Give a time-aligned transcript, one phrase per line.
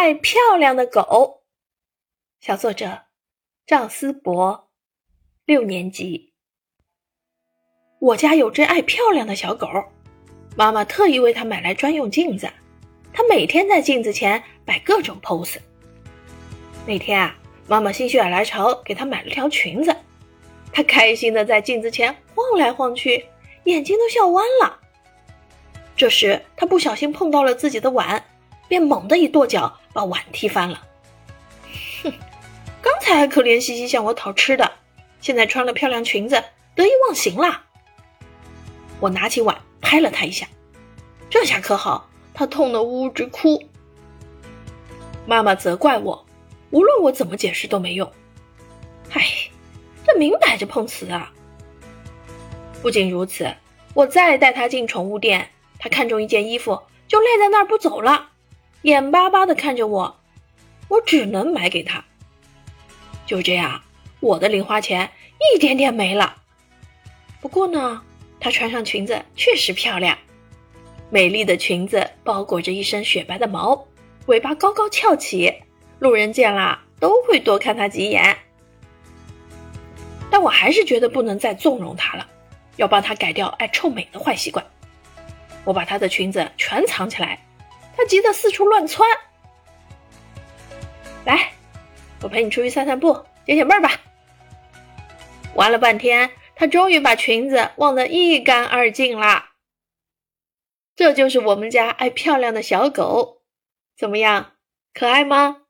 [0.00, 1.42] 爱漂亮的狗，
[2.40, 3.02] 小作者
[3.66, 4.70] 赵思博，
[5.44, 6.32] 六年级。
[7.98, 9.68] 我家有只爱漂亮的小狗，
[10.56, 12.50] 妈妈特意为它买来专用镜子，
[13.12, 15.58] 它每天在镜子前摆各种 pose。
[16.86, 17.36] 那天啊，
[17.68, 19.94] 妈妈心血来潮给它买了条裙子，
[20.72, 23.26] 它开心的在镜子前晃来晃去，
[23.64, 24.80] 眼睛都笑弯了。
[25.94, 28.24] 这时，它不小心碰到了自己的碗。
[28.66, 30.86] 便猛地一跺脚，把碗踢翻了。
[32.02, 32.12] 哼，
[32.80, 34.70] 刚才还可怜兮兮向我讨吃的，
[35.20, 36.42] 现在穿了漂亮裙子，
[36.74, 37.64] 得意忘形啦！
[39.00, 40.46] 我拿起碗拍了他一下，
[41.28, 43.62] 这下可好，他痛得呜呜直哭。
[45.26, 46.26] 妈妈责怪我，
[46.70, 48.10] 无论我怎么解释都没用。
[49.12, 49.22] 唉，
[50.06, 51.32] 这明摆着碰瓷啊！
[52.82, 53.52] 不仅如此，
[53.94, 58.30] 我再带他进宠物店，他看中一件衣服，就赖在那儿不走了。
[58.82, 60.20] 眼巴巴地看着我，
[60.88, 62.02] 我只能买给他。
[63.26, 63.82] 就这样，
[64.20, 65.10] 我的零花钱
[65.54, 66.36] 一点点没了。
[67.42, 68.00] 不过呢，
[68.40, 70.16] 她穿上裙子确实漂亮，
[71.10, 73.86] 美丽的裙子包裹着一身雪白的毛，
[74.26, 75.52] 尾巴高高翘起，
[75.98, 78.34] 路人见了都会多看她几眼。
[80.30, 82.26] 但我还是觉得不能再纵容她了，
[82.76, 84.64] 要帮她改掉爱臭美的坏习惯。
[85.64, 87.38] 我把她的裙子全藏起来。
[88.00, 89.06] 他急得四处乱窜。
[91.26, 91.52] 来，
[92.22, 93.12] 我陪你出去散散步，
[93.44, 93.90] 解解闷儿吧。
[95.54, 99.50] 玩了半天，他终于把裙子忘得一干二净啦。
[100.96, 103.42] 这就是我们家爱漂亮的小狗，
[103.98, 104.52] 怎么样，
[104.94, 105.64] 可爱吗？